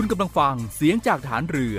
[0.00, 1.78] คุณกำลังฟังเสียงจากฐานเรือ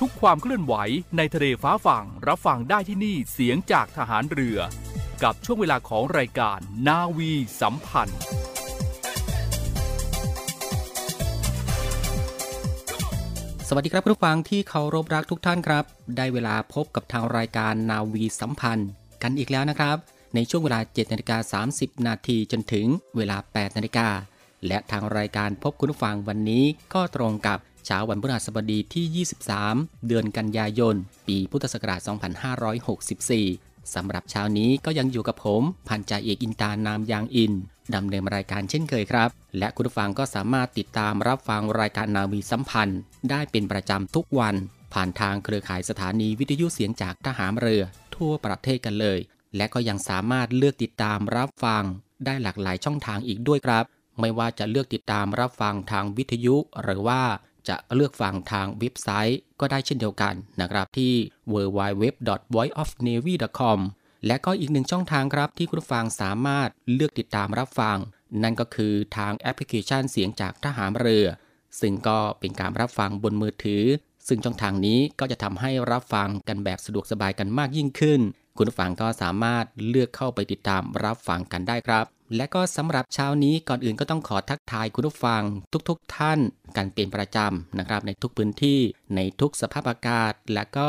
[0.00, 0.74] ทุกความเคลื่อนไหว
[1.16, 4.58] ในทะเลฟ้าฝั่งรับฟังได้ที่นี่เสียงจากทหารเรือ
[5.22, 8.20] กับช่วงเวลาของรายการนาวีสัมพันธ์
[13.68, 15.84] สวัสดีครับผู้ฟังที่เคารพรักทุกท่านครับ
[16.16, 18.90] ได้เวลาพบกับทางรายการนาวีสัมพันธ์
[19.22, 19.96] กันอีกแล้วนะครับ
[20.34, 24.08] ในช่วงเวลา7นาฬิกา30 นาทีจนถึงเวลา8นาฬิกา
[24.66, 29.26] และทางรายการพบคุณผู้ฟังวันนี้ก็ตรงกับเช้าวันพฤหัสบดีที่
[29.66, 30.94] 23 เดือนกันยายน
[31.26, 32.00] ปีพุทธศักราช
[32.96, 37.52] 2564 สำหรับเช้านี้ก็ยังอยู่กับผมพันจ่าเอกอินตานามยางอิน
[37.94, 43.00] ดำเนินรายการเช่นเคยครับ และคุณผู้ฟังก็สามารถติดตามรับฟังรายการนาวีสัมพันธ์
[43.30, 44.54] ได้เป็นประจำทุกวัน
[44.94, 47.82] ผ่านทางเครือข่ายสถานีวิทยุเสียงจากทหารเรือ
[48.16, 49.18] ทั่วประเทศกันเลย
[49.56, 51.82] และก็ยังสามารถเลือกติดตามรับฟัง
[52.24, 53.84] ได้หลากหลายช่องทางอีกด้วยครับ
[54.20, 57.22] ไม่ว่าจะเลือกติดตามรับฟังทางวิทยุ หรือว่า
[57.68, 61.12] จะเลือกฟังทางเว็บไซต์ ก็ได้เช่นเดียวกันนะครับที่
[61.52, 63.78] www.voiceofnavy.com
[64.26, 67.98] และก็อีกหนึ่งช่องทางครับที่คุณฟังสามารถเลือกติดตามรับฟัง
[68.42, 71.26] นั่นก็คือทางแอปพลิเคชันเสียงจากทหารเรือ
[71.80, 73.84] ซึ่งก็เป็นการรับฟังบนมือถือ
[74.28, 78.20] ซึ่งช่องทางนี้ก็จะทำให้รับฟังกันแบบสะดวกสบายกันมากยิ่งขึ้น
[78.56, 82.04] คุณฟังก็สามารถเลือกเข้าไปติดตามรับฟังกันได้ครับ
[82.36, 85.42] และก็สำหรับเช้านี้ก่อนอื่นก็ต้องขอทักทายคุณผู้ฟัง
[85.88, 86.38] ทุกๆทท่าน
[86.76, 88.80] กันเป็นประจำนะครับในทุกพื้นที่
[89.16, 90.88] ในทุกสภาพอากาศ และก็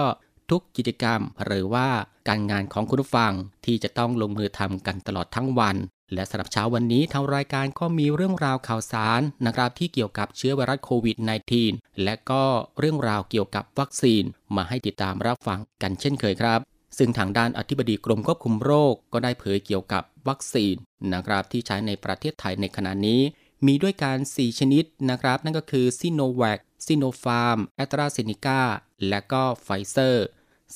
[0.50, 1.88] ทุกกิจกรรม หรือว่า
[2.28, 3.34] การงานของคุณผู้ฟัง
[3.66, 5.76] ที่จะต้องลงมือทำกันตลอดทั้งวัน
[6.14, 11.18] และสำหรับเช้าวันนี้ทางรายการก็มีเรื่องราวข่าวสารนะครับที่เกี่ยวกับเชื้อไวรัสโควิด
[11.60, 12.44] -19 และก็
[12.80, 14.24] เรื่องราวเกี่ยวกับวัคซีน
[14.56, 16.60] มาให้ติดตามรับฟังกันเช่นเคยครับ
[16.98, 20.76] ซึ่งทางด้านอธิบดีกรมควบคุมโรคก็ได้เผยเกี่ยวกับ วัคซีน
[21.14, 23.22] นะครับที่ใช้ในประเทศไทยในขณะนี้
[23.68, 28.62] มีด้วยการ4ชนิดนะครับ นั่นก็คือซิโนแวคซิโนฟาร์มแอตราเซเนกา
[29.10, 30.28] และก็ไฟเซอร์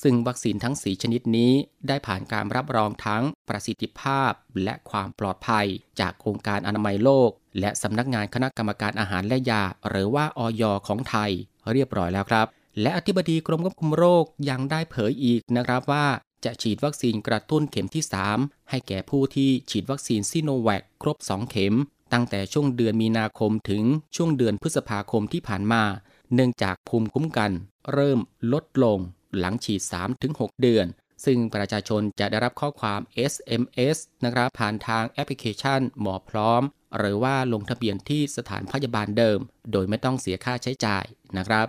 [0.02, 1.52] ซึ่งวัคซีนทั้ง 4 ชนิดนี้
[1.88, 4.32] ได้ผ่านการรับรองทั้งประสิทธิภาพ
[4.64, 5.66] และความปลอดภัย
[6.00, 7.30] จากองค์การอนามัยโลก
[7.60, 11.30] และสำนักงานคณะกรรมการอาหารและยา หรือว่าอย.ของไทย
[11.72, 12.46] เรียบร้อยแล้วครับ
[12.82, 16.06] และอธิบดีกรมควบคุมโรคยังได้เผยอีกนะครับว่า
[16.44, 18.04] จะฉีดวัคซีนกระตุ้นเข็มที่
[18.36, 21.74] 3 ให้แก่ผู้ที่ฉีดวัคซีนซิโนแวคครบ 2 เข็ม
[22.12, 23.82] ตั้งแต่ช่วงเดือนมีนาคมถึง
[24.16, 25.82] ช่วงเดือนพฤษภาคมที่ผ่านมา
[26.34, 27.52] เนื่องจากภูมิคุ้มกัน
[27.92, 28.18] เริ่ม
[28.52, 28.98] ลดลง
[29.38, 29.82] หลังฉีด
[30.22, 30.86] 3-6 เดือน
[31.24, 33.00] ซึ่งประชาชนจะได้รับข้อความ
[33.32, 36.62] SMS นะครับผ่านทางแอปพลิเคชันหมอพร้อม
[36.98, 39.38] หรือว่าลงทะเบียนที่สถานพยาบาลเดิม
[39.72, 41.04] โดยไม่ต้องเสียค่าใช้จ่าย
[41.38, 41.66] นะครับ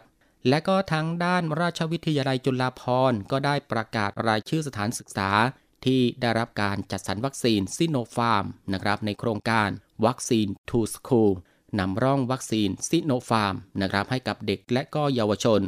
[0.50, 5.30] และก็ทางด้านราชวิทยาลัยจุฬาภรณ์ก็ได้ประกาศรายชื่อสถานศึกษา
[5.86, 9.69] ที่ได้รับการจัดสรรวัคซีนซิโนฟาร์มนะครับในโครงการ
[10.06, 11.31] วัคซีน to School
[11.80, 15.62] นำร่องวัคซีนซิโนฟาร์มนะครับให้กับเด็กและก็เยาวชน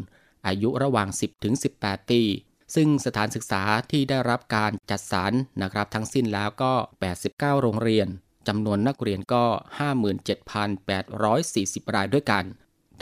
[0.47, 2.21] อายุระหว่าง 10ถึง18 ปี
[2.75, 6.73] ซึ่งสถานศึกษาที่ได้รับการจัดสรรนะครับทั้งสิ้นแล้วก็
[7.17, 8.07] 89 โรงเรียน
[8.47, 9.45] จำนวนนักเรียนก็
[10.69, 12.45] 57,840 รายด้วยกัน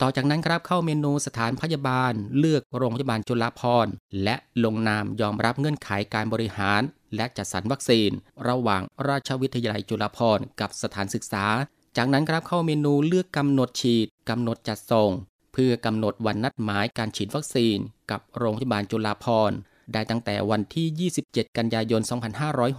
[0.00, 3.92] ต่อจากนั้นครับเข้าเมนูสถานพยาบาล เลือกโรงพยาบาลจุฬาภรณ์
[4.24, 6.82] และลงนามยอมรับเงื่อนไขการบริหาร
[7.16, 8.10] และจัดสรรวัคซีน
[8.48, 11.46] ระหว่างราชวิทยาลัยจุฬาภรณ์กับสถานศึกษา
[11.96, 15.10] จากนั้นครับเข้าเมนูเลือกกำหนดฉีดกำหนดจัดส่ง
[15.52, 17.76] เพื่อกำหนดวันนัดหมายการฉีดวัคซีน
[18.10, 19.56] กับโรงพยาบาลจุฬาภรณ์
[19.92, 22.02] ได้ตั้งแต่วันที่ 27 กันยายน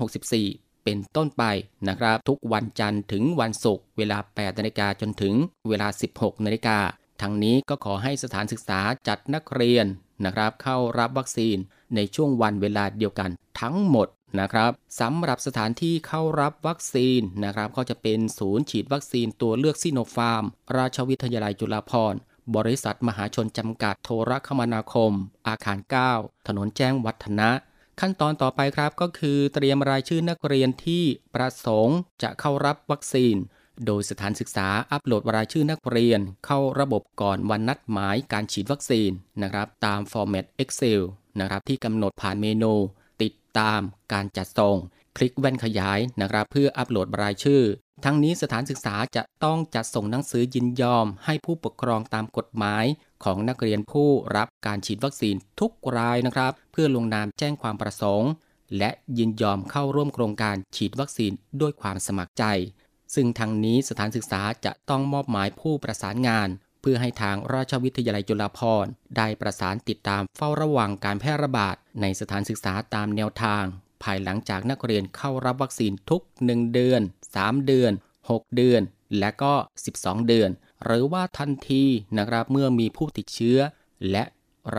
[0.03, 1.43] 2564 เป็นต้นไป
[1.87, 5.33] นะครับ ทุกวันจันทร์ถึงวันศุกร์เวลา 8นาฬิกาจนถึง
[5.69, 6.77] เวลา 16นาฬิกา
[7.21, 9.85] ทั้งนี้ก็ขอให้สถานศึกษาจัดนักเรียน
[10.25, 11.57] นะครับ เข้ารับวัคซีน
[11.95, 13.29] ในช่วงวันเวลาเดียวกัน
[13.61, 14.07] ทั้งหมด
[14.39, 20.43] นะครับสำหรับสถานที่เข้ารับวัคซีนนะครับ ก็จะเป็นศูนย์ฉีดวัคซีนตัวเลือกซิโนฟาร์ม
[20.77, 22.19] ราชวิทยาลัยจุฬาภรณ์
[22.55, 25.11] บริษัทมหาชนจำกัดโทรคมนาคม
[25.47, 25.77] อาคาร
[26.13, 27.49] 9 ถนนแจ้งวัฒนะ
[27.99, 31.03] ขั้นตอนต่อไปครับก็คือเตรียมรายชื่อนักเรียนที่
[31.35, 33.35] ประสงค์จะเข้ารับวัคซีน
[33.85, 39.11] โดยสถานศึกษาอัปโหลดรายชื่อนักเรียน เข้าระบบก่อนวันนัดหมายการฉีดวัคซีน
[39.41, 41.01] นะครับ ตามฟอร์แมต Excel
[41.39, 42.73] นะครับที่กำหนดผ่านเมนู
[43.21, 43.81] ติดตาม
[44.13, 44.77] การจัดส่ง
[45.17, 47.63] คลิกแว่นขยายนะครับ เพื่ออัปโหลดรายชื่อ
[48.05, 52.85] ทั้งนี้สถานศึกษาจะต้องจัดส่งหนังสือยินยอม ให้ผู้ปกครองตามกฎหมาย
[53.23, 58.31] ของนักเรียนผู้รับการฉีดวัคซีนทุกรายนะครับ เพื่อลงนามแจ้งความประสงค์
[58.77, 61.31] และยินยอมเข้าร่วมโครงการฉีดวัคซีน
[61.61, 62.45] ด้วยความสมัครใจ
[63.15, 66.49] ซึ่งทางนี้สถานศึกษาจะต้องมอบหมายผู้ประสานงาน
[66.81, 73.63] เพื่อให้ทางราชวิทยาลัยจุฬาภรณ์ได้ประสานติดตามเฝ้าระวังการแพร่ระบาดในสถานศึกษาตามแนวทาง
[74.03, 77.01] ภายหลังจากนักเรียนเข้ารับวัคซีนทุก 1 เดือน
[77.33, 77.91] 3 เดือน
[78.23, 78.81] 6 เดือน
[79.19, 79.53] และก็
[79.91, 80.49] 12 เดือน
[80.85, 81.83] หรือว่าทันที
[82.17, 83.59] นะครับเมื่อมีผู้ติดเชื้อ
[84.11, 84.23] และ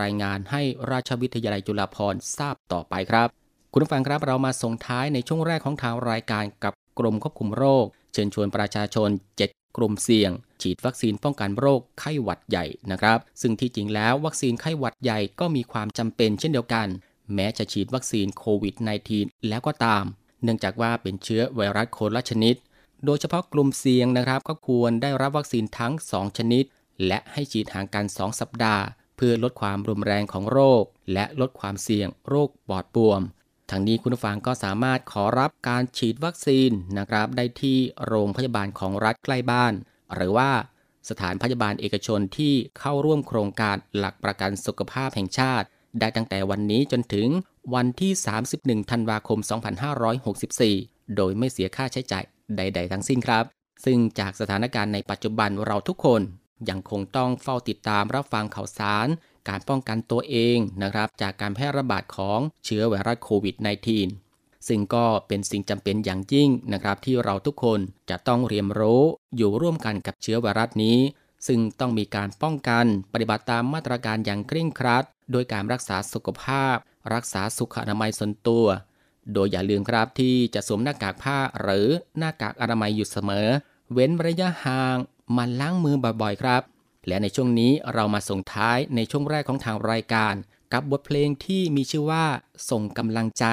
[0.01, 3.29] รายงานให้ราชวิทยาลัยจุฬาภรณ์ทราบต่อไปครับ
[3.73, 9.09] คุณผู้ฟังครับเรามาส่งท้ายในช่วงแรกของทางรายการกับกรมควบคุมโรค เชิญชวนประชาชน
[9.45, 10.31] 7 กลุ่มเสี่ยง
[10.63, 16.89] ฉีดวัคซีนป้องกันโรคไข้หวัดใหญ่นะครับ ซึ่งที่จริงแล้ววัคซีนไข้หวัดใหญ่ก็มีความจำเป็นเช่นเดียวกัน
[17.35, 18.75] แม้จะฉีดวัคซีนโควิด
[19.11, 20.05] -19 แล้วก็ตาม
[20.43, 22.55] เนื่องจากว่าเป็นเชื้อไวรัสโคนละชนิด
[23.05, 26.65] โดยเฉพาะกลุ่มเสี่ยงนะครับ ก็ควรได้รับวัคซีนทั้ง 2 ชนิด
[27.07, 28.85] และให้ฉีดห่างกัน 2 สัปดาห์
[29.17, 33.23] เพื่อลดความรุนแรงของโรค และลดความเสี่ยงโรคปอดบวม
[33.71, 39.73] ทางนี้คุณผู้ฟังก็สามารถขอรับการฉีดวัคซีนนะครับ ได้ที่โรงพยาบาลของรัฐใกล้บ้าน
[40.15, 40.51] หรือว่า
[41.09, 45.67] สถานพยาบาลเอกชนที่เข้าร่วมโครงการหลักประกันสุขภาพแห่งชาติ
[46.01, 47.29] ได้ตั้งแต่วันนี้จนถึง
[47.75, 48.13] วันที่
[48.51, 49.39] 31 ธันวาคม
[50.33, 52.25] 2564 โดยไม่เสียค่าใช้จ่าย
[52.57, 53.45] ใด ๆ ทั้งสิ้นครับ
[53.85, 56.23] ซึ่งจากสถานการณ์ในปัจจุบันเราทุกคน
[56.69, 59.09] ยังคงต้องเฝ้าติดตามรับฟังข่าวสาร
[59.49, 63.57] การป้องกันตัวเองนะครับ จากการแพร่ระบาดของเชื้อไวรัสโควิด
[64.11, 67.81] -19 ซึ่งก็เป็นสิ่งจำเป็นอย่างยิ่งนะครับ ที่เราทุกคน
[68.11, 69.03] จะต้องเรียนรู้
[69.37, 70.99] อยู่ร่วมกันกับเชื้อไวรัสนี้
[71.47, 76.77] ซึ่งต้องมีการป้องกันปฏิบัติตามมาตรการอย่างเคร่งครัด โดยการรักษาสุขภาพ
[77.15, 78.67] รักษาสุขอนามัยส่วนตัว
[79.33, 81.89] โดยอย่าลืมครับที่จะสวมหน้ากากผ้าหรือ
[82.19, 83.49] หน้ากากอนามัยอยู่เสมอ
[83.93, 84.97] เว้นระยะห่าง
[85.37, 86.63] มันล้างมือบ่อยๆครับ
[87.07, 90.35] และในช่วงนี้เรามาส่งท้ายในช่วงแรกของทางรายการ
[90.73, 92.25] กับบทเพลงที่มีชื่อว่า
[92.71, 93.47] ส่งกำลังใจ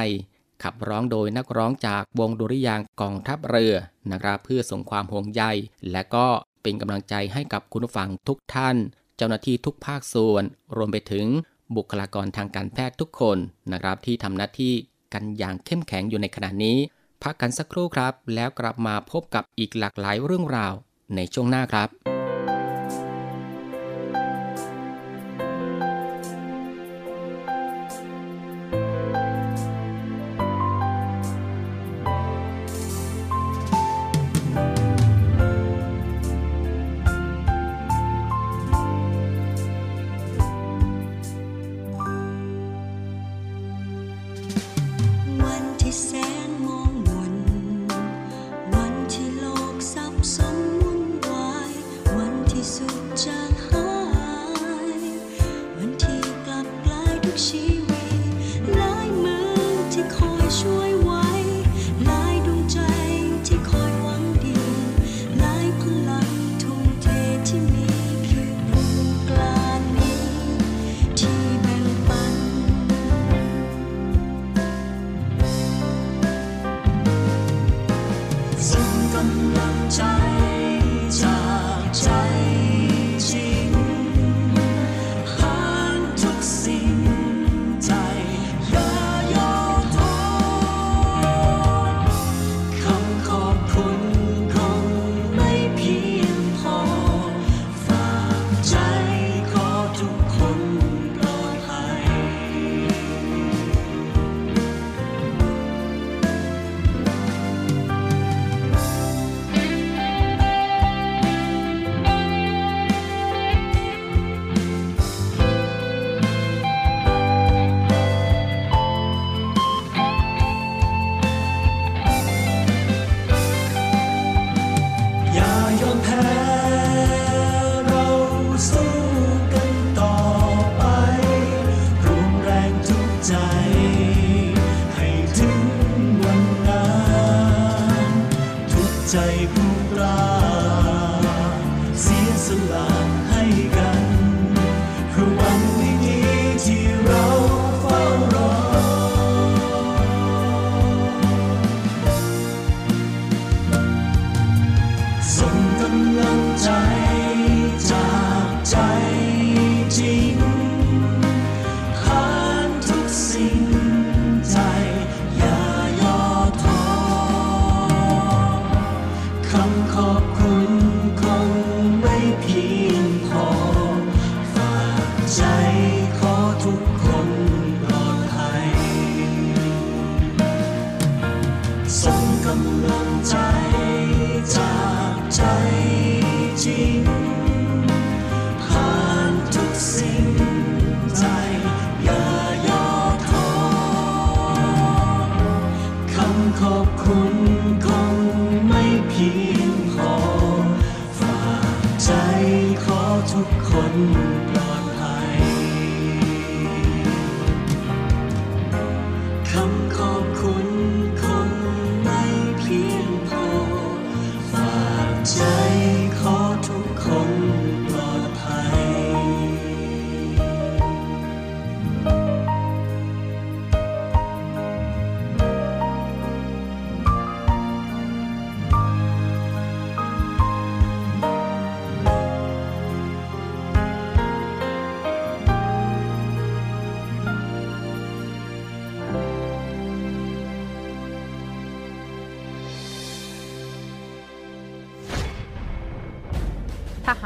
[0.63, 3.75] ขับร้องโดยนักร้องจากวงดุริยางกองทัพเรือ
[4.12, 5.44] นะครับเพื่อส่งความห่วงใย
[5.92, 6.28] และก็
[6.62, 8.75] เป็นกำลังใจให้กับคุณผู้ฟังทุกท่าน
[9.18, 10.44] เจ้าหน้าที่ทุกภาคส่วน
[10.75, 11.28] รวมไปถึง
[11.75, 13.38] บุคลากรทางการแพทย์ทุกคน
[13.74, 14.74] นะครับที่ทำหน้าที่
[15.13, 16.77] กันอย่างเข้มแข็งอยู่ในขณะนี้
[17.24, 20.74] พักกันสักครู่ครับ แล้วกลับมาพบกับอีกหลากหลายเรื่องราว
[21.15, 21.89] ในช่วงหน้าครับ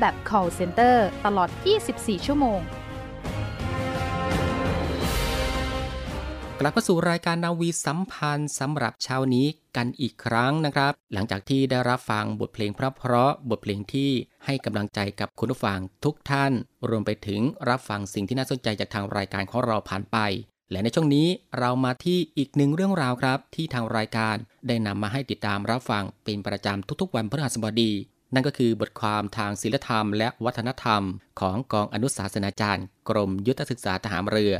[0.00, 1.48] แบบ call center ตลอด
[1.88, 2.60] 24 ชั่วโมง
[6.60, 14.10] กลับมาสู่รายการนาวีสัมพันธ์สำหรับเช้านี้กันอีกครั้งนะครับ หลังจากที่ได้รับฟังบทเพลงเพราะๆบทเพลงที่
[14.44, 16.52] ให้กำลังใจกับคุณผู้ฟังทุกท่าน
[16.88, 20.18] รวมไปถึงรับฟังสิ่งที่น่าสนใจจากทางรายการของเราผ่านไป
[20.70, 24.36] และในช่วงนี้เรามาที่อีกหนึ่งเรื่องราวครับ ที่ทางรายการ
[24.66, 27.92] ได้นำมาให้ติดตามรับฟังเป็นประจำทุกๆวันพฤหัสบดี
[28.34, 31.02] นั่นก็คือบทความทางศิลธรรมและวัฒนธรรม
[31.40, 34.54] ของกองอนุสาสนาจารย์ กรมยุทธศึกษาทหารเรือ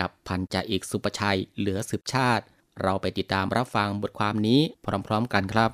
[0.00, 2.44] กับพันจ่าเอกสุประชัยเหลือสืบชาติ
[2.82, 4.60] เราไปติดตามรับฟังบทความนี้
[5.06, 5.70] พร้อมๆกันครับ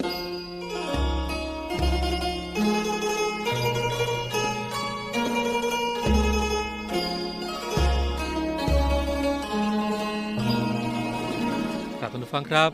[11.99, 12.71] ครับท่านผู้ฟังครับ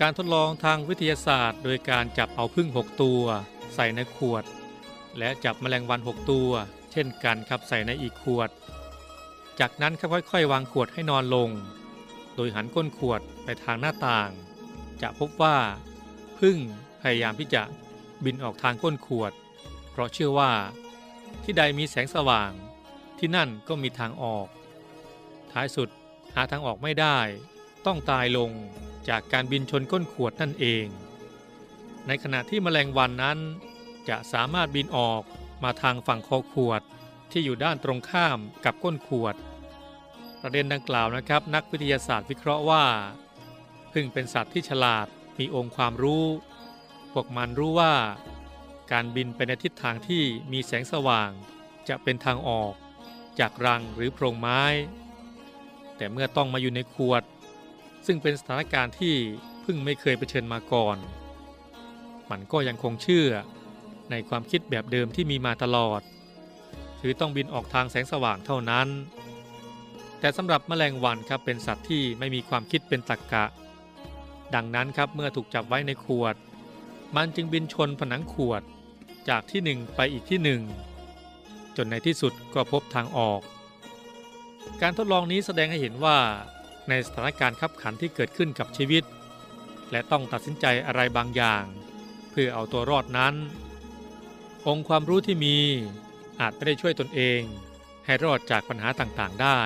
[0.00, 3.22] การทดลองทางวิทยาศาสตร์ โดยการจับเอาพึ่ง 6 ตัว
[3.74, 4.44] ใส่ในขวด
[5.18, 6.50] และจับแมลงวัน 6 ตัว
[6.92, 8.50] เช่นกันครับใส่ในอีกขวด
[9.60, 11.50] จากนั้นครับค่อยๆ วางขวดให้นอนลง
[12.34, 14.30] โดยหันก้นขวดไปทางหน้าต่าง
[15.02, 15.56] จะพบว่า
[16.38, 16.56] พึ่ง
[17.00, 17.62] พยายามที่จะ
[18.24, 19.32] บินออกทางก้นขวด
[19.90, 20.52] เพราะเชื่อว่า
[21.44, 22.50] ที่ใดมีแสงสว่าง
[23.18, 24.46] ที่นั่นก็มีทางออก
[25.52, 25.88] ท้ายสุด
[26.34, 27.18] หาทางออกไม่ได้
[27.86, 28.50] ต้องตายลง
[29.08, 30.86] จากการบินชนก้นขวดนั่นเอง
[32.06, 33.38] ในขณะที่แมลงวันนั้น
[34.08, 35.22] จะสามารถบินออก
[35.64, 36.82] มาทางฝั่งคอขวด
[37.30, 39.34] ที่อยู่ด้านตรงข้ามกับก้นขวด
[40.40, 42.84] ประเด็นดังกล่าวนะครับ นักวิทยาศาสตร์วิเคราะห์ว่า
[43.92, 45.06] พึ่งเป็นสัตว์ที่ฉลาด
[45.38, 46.26] มีองค์ความรู้
[47.12, 47.94] พวกมันรู้ว่า
[48.92, 51.30] การบินไปในทิศทางที่มีแสงสว่าง
[51.88, 52.74] จะเป็นทางออก
[53.40, 54.62] จากรังหรือโพรงไม้
[55.96, 57.22] แต่เมื่อต้องมาอยู่ในขวด
[58.06, 59.14] ซึ่งเป็นสถานการณ์ที่
[59.64, 60.96] พิ่งไม่เคยเผชิญมาก่อน
[62.32, 63.28] มันก็ยังคงเชื่อ
[64.10, 66.00] ในความคิดแบบเดิมที่มีมาตลอด
[67.00, 68.88] คือต้องบินออกทางแสงสว่างเท่านั้น
[70.20, 73.44] แต่สำหรับแมลงวันครับเป็นสัตว์ที่ไม่มีความคิดเป็นตรรกกะ
[74.54, 76.34] ดังนั้นครับเมื่อถูกจับไว้ในขวด
[77.16, 78.62] มันจึงบินชนผนังขวด
[79.28, 80.60] จากที่หนึ่งไปอีกที่หนึ่ง
[81.76, 83.40] จนในที่สุดก็พบทางออก
[84.82, 86.18] การทดลองนี้แสดงให้เห็นว่า
[86.88, 89.04] ในสถานการณ์ขับขันที่เกิดขึ้นกับชีวิต
[89.90, 91.64] และต้องตัดสินใจอะไรบางอย่าง
[92.32, 93.34] เพื่อเอาตัวรอดนั้น
[94.66, 95.58] องค์ความรู้ที่มี
[96.40, 97.40] อาจไม่ได้ช่วยตนเอง
[98.04, 99.60] ให้รอดจากปัญหาต่างๆได้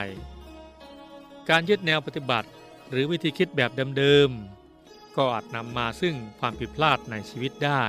[1.48, 2.48] การยึดแนวปฏิบัติ
[2.90, 7.84] หรือวิธีคิดแบบเดิมๆก็อาจนำมาซึ่งความผิดพลาดในชีวิตได้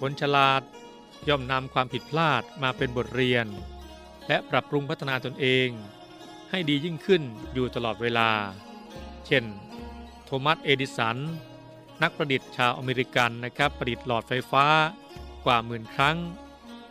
[0.00, 0.62] คนฉลาด
[1.28, 3.46] ย่อมนำความผิดพลาดมาเป็นบทเรียน
[4.28, 5.68] และปรับปรุงพัฒนาตนเอง
[6.50, 7.22] ให้ดียิ่งขึ้น
[7.52, 8.30] อยู่ตลอดเวลา
[9.26, 9.44] เช่น
[10.24, 11.16] โทมัส เอดิสัน
[12.02, 14.64] นักประดิษฐ์ชาวอเมริกันนะครับประดิษฐ์หลอดไฟฟ้า
[15.44, 16.16] กว่าหมื่นครั้ง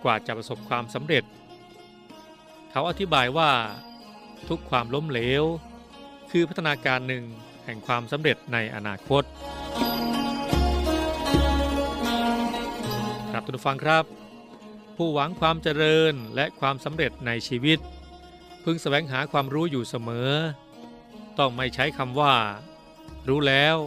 [0.04, 1.24] กว่าจะประสบความสำเร็จ
[2.72, 3.52] เขาอธิบายว่า
[4.50, 5.44] ทุกความล้มเหลว
[6.32, 7.24] คือพัฒนาการหนึ่ง
[7.66, 9.24] แห่งความสำเร็จในอนาคต
[13.32, 14.04] ครับทุกฟังครับ
[14.96, 17.80] ผู้หวังความเจริญและความสำเร็จในชีวิต
[18.64, 20.32] พึงแสวงหาความรู้อยู่เสมอ
[21.40, 22.36] ต้องไม่ใช้คำว่า
[23.28, 23.78] รู้แล้ว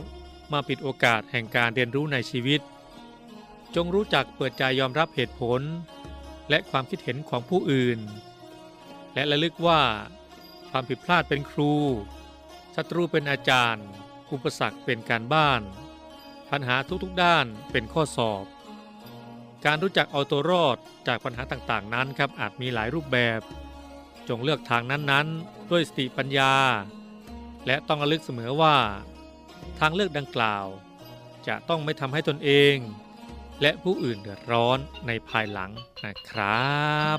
[0.52, 2.60] มาปิดโอกาสแห่งการเรียนรู้ในชีวิต
[3.74, 5.60] จงรู้จักเปิดใจยอมรับเหตุผล
[6.50, 7.98] และความคิดเห็นของผู้อื่น
[9.14, 9.82] และระลึกว่า
[10.70, 11.74] ความผิดพลาดเป็นครู
[12.76, 13.86] ศัตรูเป็นอาจารย์
[14.32, 15.60] อุปสรรคเป็นการบ้าน
[16.50, 18.44] ปัญหาทุกๆด้านเป็นข้อสอบ
[19.64, 23.40] การรู้จักเอาตัวรอดจากปัญหาต่างๆ นั้นครับอาจมีหลายรูปแบบ
[24.28, 26.52] จงเลือกทางนั้นๆ ด้วยสติปัญญา
[27.66, 28.76] และต้องระลึกเสมอว่า
[29.80, 30.66] ทางเลือกดังกล่าว
[31.48, 32.76] จะต้องไม่ทำให้ตนเอง
[33.62, 35.70] และผู้อื่นเดือดร้อนในภายหลัง
[36.04, 37.18] นะครับ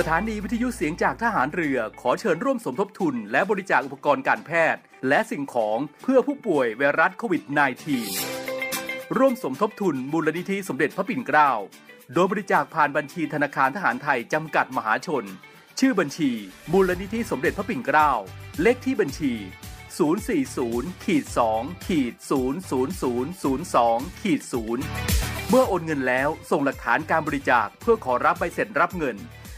[0.00, 7.42] สถานีวิทยุเสียงจากทหารเรือขอเชิญร่วมสมทบทุน และบริจาคอุปกรณ์การแพทย์ และสิ่งของเพื่อผู้ป่วยไวรัสโควิด
[8.30, 11.50] -19 ร่วมสมทบทุนมูลนิธิสมเด็จพระปิ่นเกล้า
[12.14, 15.24] โดยบริจาคผ่านบัญชีธนาคารทหารไทยจำกัดมหาชน
[15.78, 16.30] ชื่อบัญชี
[16.72, 18.12] มูลนิธิสมเด็จพระปิ่นเกล้า
[18.62, 19.32] เลขที่บัญชี
[19.98, 21.24] 040ขีด
[21.56, 22.14] 2ขีด
[22.94, 24.40] 00002ขีด
[24.94, 29.18] 0เมื่อโอนเงินแล้วส่งหลักฐานการบริจาคเพื่อขอรับใบเสร็จรับเงิน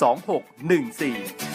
[0.00, 1.52] 2614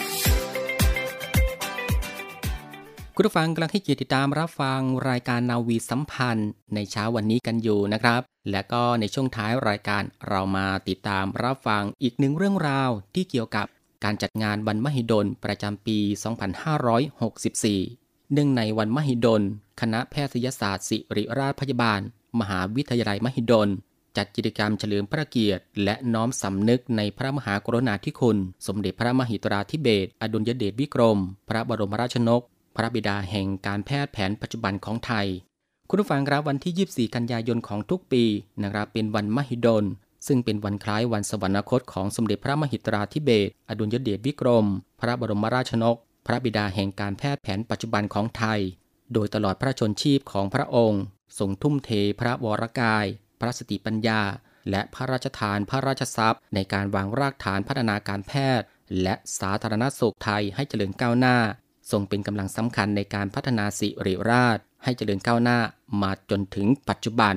[3.15, 8.21] คุณผู้ฟังกำลังให้เกียรติติดตามรับฟังรายการนาวีสัมพันธ์ ในเช้าวันนี้กันอยู่นะครับ
[8.52, 13.67] และก็ในช่วงท้ายรายการเรามาติดตามรับฟังอีกหนึ่งเรื่องราวที่เกี่ยวกับ
[14.04, 16.00] การจัดงานวันมหิดลประจำปี
[17.56, 19.41] 2564 เนื่องในวันมหิดล
[19.82, 22.02] คณะแพทยศาสตร์ศิริราชพยาบาล
[22.39, 23.69] มหาวิทยาลัยมหิดล
[24.18, 32.42] จัดกิจกรรมเฉลิมพระเกียรติ และน้อมสำนึกในพระมหากรุณาธิคุณ สมเด็จพระมหิตราธิเบศรอดุลยเดชวิกรม พระบรมราชนก
[32.76, 35.28] พระบิดาแห่งการแพทย์แผนปัจจุบันของไทย
[35.90, 38.24] คุณผู้ฟังครับวันที่ 24 กันยายนของทุกปี
[38.62, 39.86] นะครับเป็นวันมหิดล
[40.28, 44.66] ซึ่งเป็นวันคล้ายวันสวรรคตของสมเด็จพระมหิตราธิเบศรอดุลยเดชวิกรม
[45.00, 48.60] พระบรมราชนก พระบิดาแห่งการแพทย์แผนปัจจุบันของไทย
[49.14, 51.02] โดยตลอดพระชนชีพของพระองค์
[51.40, 53.06] ทรงทุ่มเทพระวรกาย
[53.39, 54.21] พระสติปัญญา
[54.69, 58.67] และพระราชทานพระราชทรัพย์ ในการวางรากฐานพัฒนาการแพทย์
[59.02, 61.38] และสาธารณสุขไทยให้เจริญก้าวหน้า
[61.91, 65.60] ทรงเป็นกำลังสำคัญในการพัฒนาสิริราช ให้เจริญก้าวหน้า
[66.02, 67.36] มาจนถึงปัจจุบัน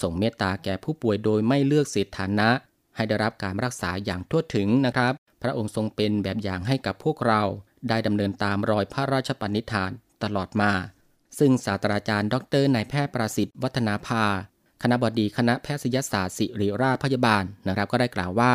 [0.00, 2.50] ทรงเมตตาแก่ผู้ป่วยโดยไม่เลือกเศรษฐานะ
[2.96, 5.12] ให้ได้รับการรักษาอย่างทั่วถึงนะครับ
[5.42, 7.42] พระองค์ทรงเป็นแบบอย่างให้กับพวกเรา
[7.88, 9.90] ได้ดำเนินตามรอยพระราชปณิธาน
[10.22, 10.72] ตลอดมา
[11.38, 14.24] ซึ่งศาสตราจารย์ ดรนายแพทย์ประสิทธิ์วัฒนาภา
[14.82, 18.52] คณะบดีคณะแพทยศาสตร์ศิริราชพยาบาลนะครับ ก็ได้กล่าวว่า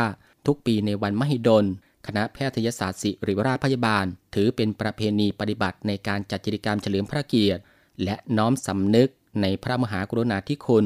[0.47, 1.65] ทุกปีในวันมหิดล
[2.07, 7.61] คณะแพทยศาสตร์ศิริราชพยาบาล ถือเป็นประเพณีปฏิบัติในการจัดกิจกรรมเฉลิมพระเกียรติ
[8.03, 9.09] และน้อมสำนึก
[9.41, 10.85] ในพระมหากรุณาธิคุณ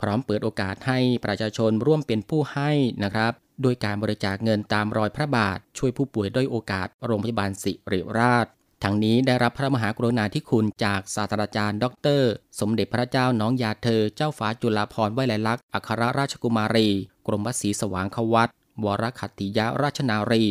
[0.00, 2.70] พร้อมเปิดโอกาสให้ประชาชนร่วมเป็นผู้ให้
[3.04, 8.46] นะครับ โดยการบริจาคเงินตามรอยพระบาท ช่วยผู้ป่วยด้อยโอกาสโรงพยาบาลศิริราช
[8.82, 11.86] ทั้งนี้ได้รับพระมหากรุณาธิคุณจากศาสตราจารย์ ด
[12.18, 12.22] ร
[12.60, 16.88] สมเด็จพระเจ้าน้องยาเธอ เจ้าฟ้าจุฬาภรณ์ไวลัยลักษณ์อัครราชกุมารี
[17.26, 18.48] กรมวสีสว่างควัต
[18.84, 20.44] วรคัตติยราชนารี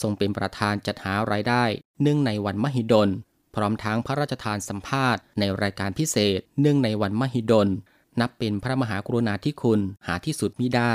[0.00, 1.64] ทรงเป็นประธานจัดหารายได้
[2.02, 3.08] เนื่องในวันมหิดล
[3.54, 7.68] พร้อมทั้งพระราชทานสัมภาษณ์ในรายการพิเศษ เนื่องในวันมหิดล
[8.20, 10.92] นับเป็นพระมหากรุณาธิคุณหาที่สุดมิได้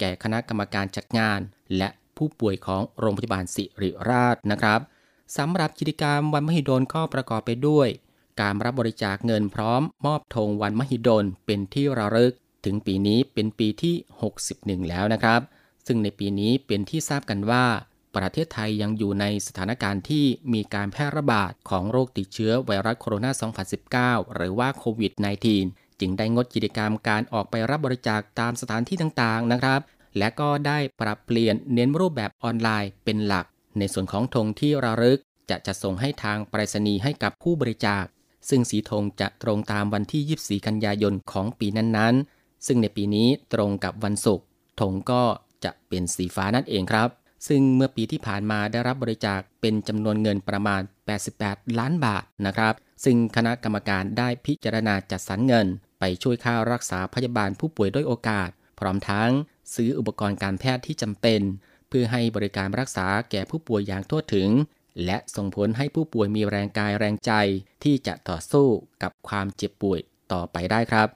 [0.00, 1.40] แก่คณะกรรมการจัดงาน
[1.76, 4.80] และผู้ป่วยของโรงพยาบาลศิริราชนะครับ
[5.36, 7.88] สำหรับกิจกรรมวันมหิดลก็ประกอบไปด้วย
[8.40, 12.34] การรับบริจาคเงินพร้อม มอบธงวันมหิดลเป็นที่ระลึก
[12.64, 13.94] ถึงปีนี้เป็นปีที่
[14.42, 15.40] 61 แล้วนะครับ
[15.86, 17.64] ซึ่งในปีนี้เป็นที่ทราบกันว่า
[18.16, 25.12] ประเทศไทยยังอยู่ในสถานการณ์ที่มีการแพร่ระบาดของโรคติดเชื้อไวรัสโคโรนา 2019 หรือว่าโควิด
[25.56, 29.80] -19 จึงได้งดกิจกรรมการออกไปรับบริจาคตามสถานที่ต่างๆนะครับ
[30.18, 33.46] และก็ได้ปรับเปลี่ยนเน้นรูปแบบออนไลน์เป็นหลัก
[33.78, 38.04] ในส่วนของธงที่ระลึกจะจัดส่งให้ทางไปรษณีย์ให้กับผู้บริจาค
[38.48, 44.46] ซึ่งสีธงจะตรงตามวันที่ 24 กันยายนของปีนั้นๆ ซึ่งในปีนี้ตรงกับวันศุกร์
[44.80, 45.22] ธงก็
[45.64, 47.08] จะเป็นสีฟ้านั่นเองครับ
[47.48, 50.82] ซึ่งเมื่อปีที่ผ่านมาได้รับบริจาคเป็นจำนวนเงินประมาณ
[51.30, 55.66] 88 ล้านบาทนะครับ ซึ่งคณะกรรมการได้พิจารณาจัดสรรเงิน
[56.00, 59.30] ไปช่วยค่ารักษาพยาบาลผู้ป่วยด้วยโอกาส พร้อมทั้ง
[59.74, 61.40] ซื้ออุปกรณ์การแพทย์ที่จำเป็น
[61.96, 64.48] พื่อให้บริการรักษาแก่ผู้ป่วยอย่างทั่วถึง
[65.04, 67.32] และส่งผลให้ผู้ป่วยมีแรงกายแรงใจ
[67.84, 68.66] ที่จะต่อสู้
[69.02, 70.00] กับความเจ็บป่วย
[70.32, 71.08] ต่อไปได้ครับ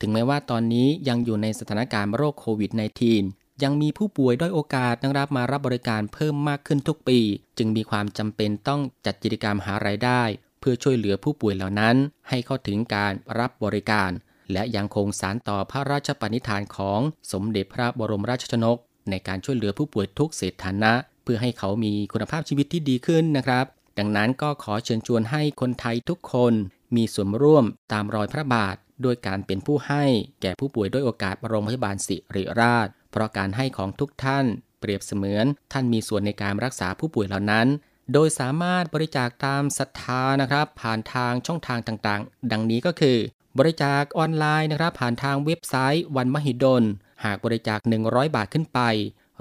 [0.00, 2.70] ถึงแม้ว่าตอนนี้ยังอยู่ในสถานการณ์โรคโควิด
[3.16, 7.18] -19 ยังมีผู้ป่วยด้อยโอกาสนะครับมารับบริการเพิ่มมากขึ้นทุกปี
[7.58, 10.22] จึงมีความจำเป็นต้องจัดกิจกรรมหารายได้
[10.60, 11.96] เพื่อช่วยเหลือผู้ป่วยเหล่านั้น
[12.28, 14.10] ให้เข้าถึงการรับบริการ
[14.52, 17.00] และยังคงสารต่อพระราชปณิธานของ
[17.32, 18.78] สมเด็จพระบรมราชชนก
[19.10, 23.64] ในการช่วยเหลือผู้ป่วยทุกสถานะ เพื่อให้เขามีคุณภาพชีวิตที่ดีขึ้นนะครับ
[23.98, 26.52] ดังนั้นก็ขอเชิญชวนให้คนไทยทุกคน
[26.96, 30.04] มีส่วนร่วมตามรอยพระบาทด้วยการเป็นผู้ให้
[30.42, 34.46] แก่ผู้ป่วยด้วยโอกาสโรงพยาบาลศิริราช เพราะการให้ของทุกท่าน
[34.80, 37.66] เปรียบเสมือน ท่านมีส่วนในการรักษาผู้ป่วยเหล่านั้น
[38.12, 43.18] โดยสามารถบริจาคตามศรัทธานะครับ ผ่านทางช่องทางต่างๆ ดังนี้ก็คือ
[43.58, 46.84] บริจาคออนไลน์นะครับผ่านทางเว็บไซต์วันมหิดล
[47.24, 48.80] หากบริจาค 100 บาทขึ้นไป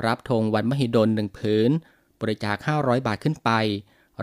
[0.05, 1.71] รับธงวันมหิดล1ผืน
[2.21, 3.51] บริจาค 500 บาทขึ้นไป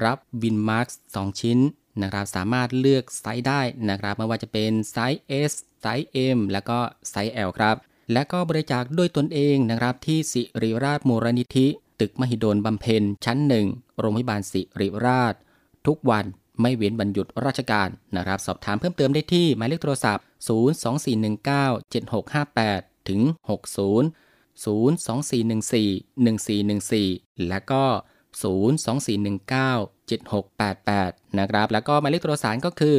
[0.04, 1.58] รับ WIN Mask 2ชิ้น
[2.02, 6.78] นะครับสามารถเลือกไซส์ได้นะครับไม่ว่าจะเป็นไซส์ S ไซส์ M แล้วก็
[7.10, 7.76] ไซส์ L ครับ
[8.12, 11.66] และก็บริจาคด้วยตนเองนะครับที่ศิริราชมูลนิธิ
[12.00, 13.66] ตึกมหิดลบำเพ็ญชั้นหนึ่ง
[13.98, 15.34] โรงพยาบาลศิริราช
[15.86, 16.24] ทุกวัน
[16.60, 24.02] ไม่เว้นวันหยุดราชการนะครับ สอบถามเพิ่มเติมได้ที่หมายเลขโทรศัพท์ 024197658ถึง 60
[24.64, 27.84] 024141414 และก็
[28.42, 32.98] 024197688 นะครับ แล้วก็หมายเลขโทรศัพท์ก็คือ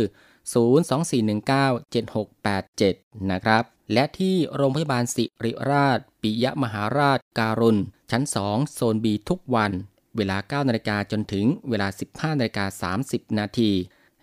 [0.79, 7.79] 024197687 นะครับ และที่โรงพยาบาลสิริราช ปิยมหาราชการุณ
[8.11, 9.71] ชั้น 2 โซน B ทุกวัน
[10.17, 13.71] เวลา 9 นาฬิกาจนถึงเวลา 15 นาฬิกา 30 นาที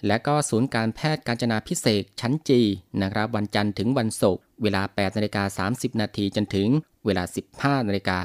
[0.06, 2.60] และก็ศูนย์การแพทย์การจนาพิเศษชั้นจี
[3.02, 6.68] นะครับวันจันทร์ถึงวันศุกร์เวลา 8นาฬิกา30 นาทีจนถึง
[7.06, 7.24] เวลา
[7.56, 8.18] 15นาฬิกา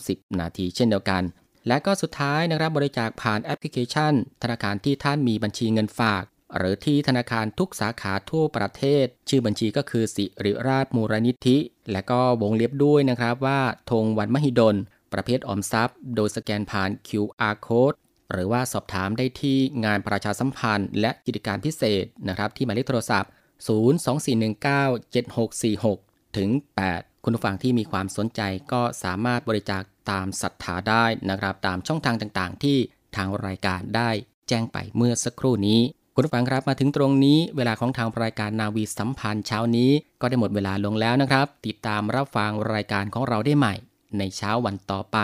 [0.00, 1.22] 30 นาทีเช่นเดียวกัน
[1.68, 6.24] และก็สุดท้ายนะครับบริจาคผ่านแอปพลิเคชัน ธนาคารที่ท่านมีบัญชีเงินฝาก
[6.56, 11.58] หรือที่ธนาคารทุกสาขาทั่วประเทศ ชื่อบัญชีก็คือสิริราชมูลนิธิ
[11.92, 14.76] และก็วงเล็บด้วยนะครับว่าธงวันมหิดล
[15.12, 17.96] ประเภทออมทรัพย์ โดยสแกนผ่าน QR code
[18.32, 23.30] หรือว่าสอบถามได้ที่งานประชาสัมพันธ์ และกิจการพิเศษนะครับ ที่หมายเลขโทรศัพท์
[23.66, 26.48] 024197646 ถึง
[26.88, 28.40] 8 คุณผู้ฟังที่มีความสนใจ
[28.72, 32.76] ก็สามารถบริจาคตามศรัทธาได้นะครับ ตามช่องทางต่างๆ ที่
[33.16, 34.10] ทางรายการได้
[34.48, 35.80] แจ้งไปเมื่อสักครู่นี้
[36.14, 43.74] คุณผู้ฟังครับมาถึงตรงนี้ เวลาของทางรายการนาวีสัมพันธ์เช้านี้ ก็ได้หมดเวลาลงแล้วนะครับ ติดตามรับฟังรายการของเราได้ใหม่
[44.18, 45.18] ในเช้าวันต่อไป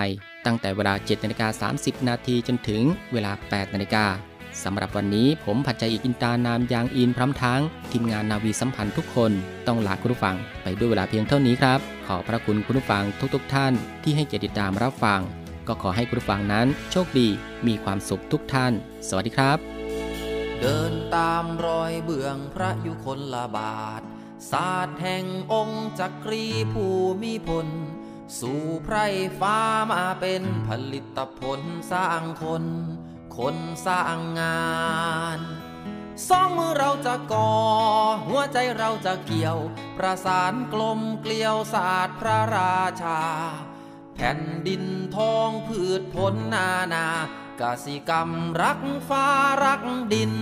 [0.47, 4.07] ตั้งแต่เวลา7นาฬิกา30 นาทีจนถึงเวลา 8 นาฬิกา
[4.65, 9.33] สำหรับวันนี้ผมผัดใจอิกินตานามยางอินพร้อมทั้ง ทีมงานนาวีสัมพันธ์ทุกคน
[9.67, 13.73] ต้องลาคุณผู้ฟังไปด้วยเวลาเพียงเท่านี้ครับ ขอพระคุณคุณผู้ฟังทุกๆทท่าน
[14.03, 15.21] ที่ให้เกียรติติดตามรับฟัง
[15.67, 17.29] ก็ขอให้คุณผู้ฟังนั้น โชคดี
[17.67, 18.73] มีความสุขทุกท่าน
[19.09, 19.59] สวัสดีครับ
[20.61, 24.03] เดินตามรอยเบื้องพระยุคลบาท
[24.51, 26.87] ศาสตร์แห่งองค์จักรีภู
[27.23, 27.69] มิพล
[28.39, 28.97] สู่ไพร
[29.41, 29.57] ฟ้า
[29.93, 31.61] มาเป็นผลิตผล
[31.93, 32.65] สร้างคน
[33.37, 34.71] คนสร้างงา
[35.39, 35.41] น
[36.29, 37.53] สองมือเราจะก่อ
[38.27, 39.59] หัวใจเราจะเกี่ยว
[39.99, 43.21] ประสานกลมเกลียวศาสตร์พระราชา
[44.15, 44.85] แผ่นดิน
[45.17, 47.07] ทองพืชผลนานา
[47.61, 48.31] กสิกรรม
[48.63, 49.27] รักฟ้า
[49.65, 50.35] รักดิน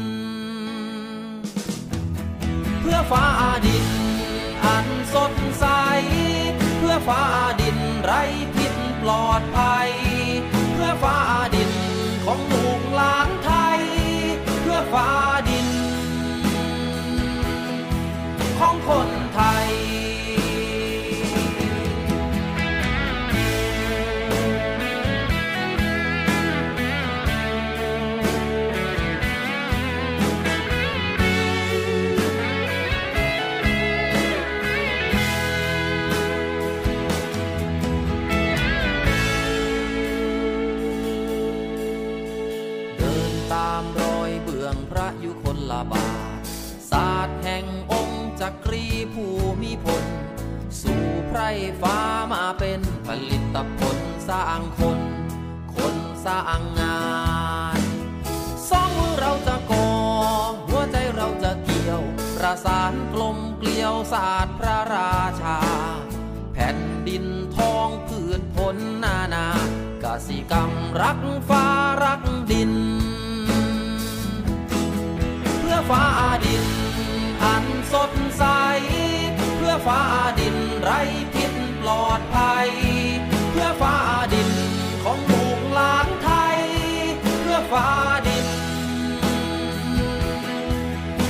[2.81, 3.27] เพื่อฟ้า
[3.67, 3.87] ดิน
[4.65, 5.65] อันสดใส
[6.79, 7.23] เพื่อฟ้า
[7.61, 7.68] ดิน
[8.05, 8.23] ไร้
[8.55, 9.91] พิษปลอดภัย
[10.73, 11.19] เพื่อฟ้า
[11.55, 11.71] ดิน
[12.25, 13.81] ของลูกหลานไทย
[14.61, 15.09] เพื่อฟ้า
[15.49, 15.69] ดิน
[18.59, 19.58] ของคนไทย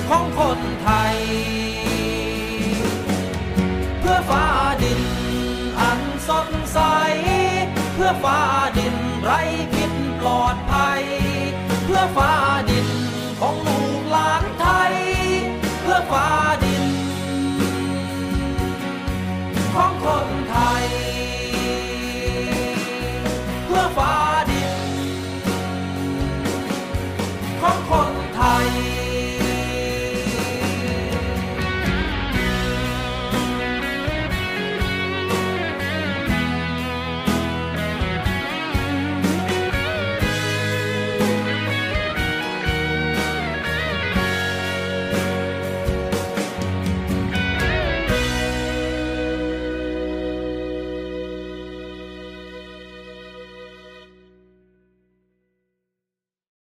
[0.08, 1.16] ของคนไทย
[4.00, 4.46] เพื่อฟ้า
[4.82, 5.02] ดิน
[5.80, 6.78] อันสดใส
[7.94, 8.40] เพื่อฟ้า
[8.78, 9.40] ดินไร้
[9.72, 11.02] พิษปลอดภัย
[11.84, 12.32] เพื่อฟ้า